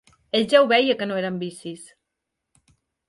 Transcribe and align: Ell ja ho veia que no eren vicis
Ell 0.37 0.47
ja 0.53 0.61
ho 0.61 0.69
veia 0.71 0.95
que 1.01 1.07
no 1.11 1.19
eren 1.19 1.37
vicis 1.43 1.85